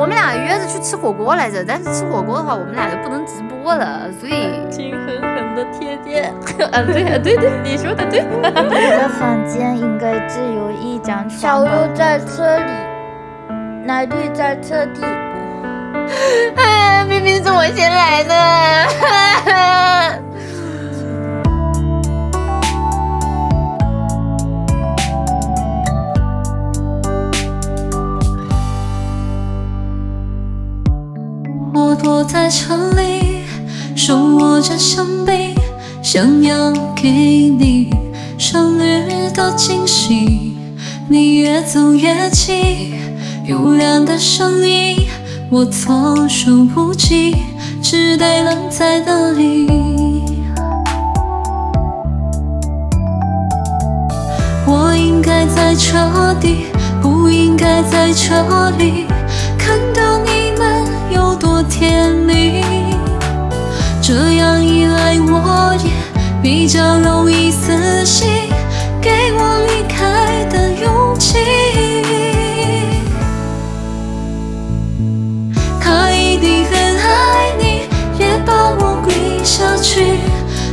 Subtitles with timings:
[0.00, 6.22] 我们俩约着去吃火锅来着，但是吃火锅的话，我们俩就不能直播了，所以请狠狠的贴贴。
[6.72, 8.24] 啊，对啊，对对，你说的对。
[8.32, 11.38] 我的房间应该只有一张床。
[11.38, 12.72] 小鹿在车里，
[13.84, 15.02] 奶绿在车底。
[16.56, 18.34] 哎， 明明是我先来的。
[32.20, 33.46] 我在车里，
[33.96, 35.54] 手握着香槟，
[36.02, 37.88] 想要给你
[38.36, 40.54] 生日的惊喜。
[41.08, 42.92] 你越走越近，
[43.46, 45.08] 优良的声音
[45.48, 47.34] 我措手不及，
[47.82, 49.66] 只得愣在那里。
[54.66, 56.66] 我应该在车底，
[57.00, 59.06] 不应该在这里
[61.80, 62.62] 甜蜜。
[64.02, 65.90] 这样一来，我也
[66.42, 68.28] 比较容易死心，
[69.00, 71.38] 给我离开的勇气。
[75.80, 77.88] 他一定很爱你，
[78.18, 80.18] 也把我归下去。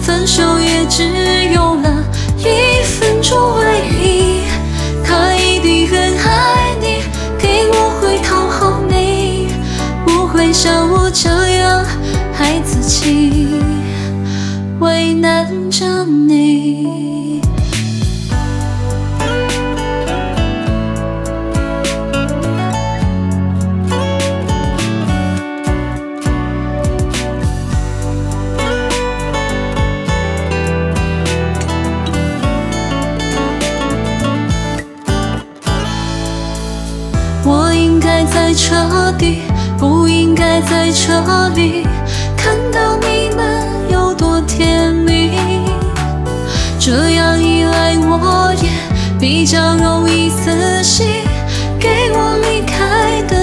[0.00, 1.71] 分手也只有
[15.70, 17.40] 着你。
[37.44, 39.42] 我应该在车底，
[39.78, 41.86] 不应该在这里
[42.36, 45.11] 看到你们有多甜蜜。
[46.84, 48.68] 这样一来，我也
[49.20, 51.06] 比较容易死心，
[51.78, 53.41] 给我离开的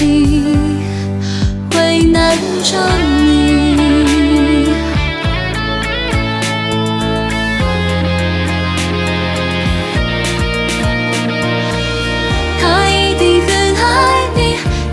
[0.00, 0.06] 为
[2.04, 2.78] 难着
[3.24, 3.26] 你。
[12.60, 13.78] 他一定很爱
[14.34, 14.38] 你，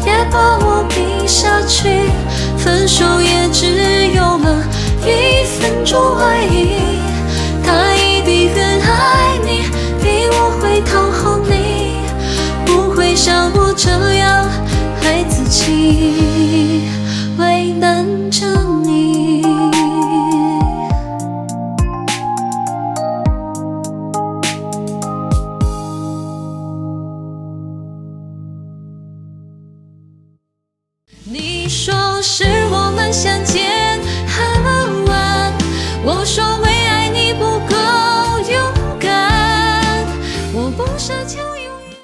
[0.06, 0.94] 也把我比
[1.28, 1.78] 下去。
[17.38, 18.46] 为难着
[18.84, 19.44] 你。
[31.24, 35.54] 你说是我们相见恨晚，
[36.04, 36.69] 我说。